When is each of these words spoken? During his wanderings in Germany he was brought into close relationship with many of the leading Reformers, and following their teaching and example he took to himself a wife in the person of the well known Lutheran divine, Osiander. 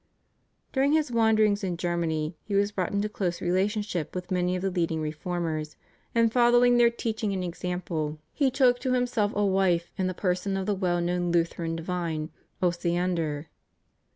During 0.73 0.93
his 0.93 1.11
wanderings 1.11 1.63
in 1.63 1.77
Germany 1.77 2.35
he 2.41 2.55
was 2.55 2.71
brought 2.71 2.91
into 2.91 3.07
close 3.07 3.39
relationship 3.39 4.15
with 4.15 4.31
many 4.31 4.55
of 4.55 4.63
the 4.63 4.71
leading 4.71 4.99
Reformers, 4.99 5.75
and 6.15 6.33
following 6.33 6.77
their 6.77 6.89
teaching 6.89 7.33
and 7.33 7.43
example 7.43 8.17
he 8.33 8.49
took 8.49 8.79
to 8.79 8.93
himself 8.93 9.31
a 9.35 9.45
wife 9.45 9.91
in 9.97 10.07
the 10.07 10.15
person 10.15 10.57
of 10.57 10.65
the 10.65 10.73
well 10.73 11.01
known 11.01 11.31
Lutheran 11.31 11.75
divine, 11.75 12.31
Osiander. 12.63 13.49